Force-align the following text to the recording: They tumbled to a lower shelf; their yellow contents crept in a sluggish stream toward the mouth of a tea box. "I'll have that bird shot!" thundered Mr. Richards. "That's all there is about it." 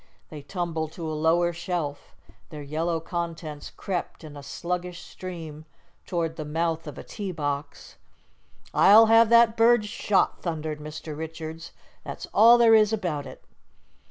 They 0.29 0.41
tumbled 0.41 0.93
to 0.93 1.07
a 1.07 1.13
lower 1.13 1.53
shelf; 1.53 2.15
their 2.49 2.63
yellow 2.63 2.99
contents 2.99 3.69
crept 3.69 4.23
in 4.23 4.35
a 4.35 4.41
sluggish 4.41 5.03
stream 5.03 5.65
toward 6.07 6.37
the 6.37 6.43
mouth 6.43 6.87
of 6.87 6.97
a 6.97 7.03
tea 7.03 7.31
box. 7.31 7.97
"I'll 8.73 9.05
have 9.05 9.29
that 9.29 9.55
bird 9.55 9.85
shot!" 9.85 10.41
thundered 10.41 10.79
Mr. 10.79 11.15
Richards. 11.15 11.71
"That's 12.03 12.25
all 12.33 12.57
there 12.57 12.73
is 12.73 12.91
about 12.91 13.27
it." 13.27 13.43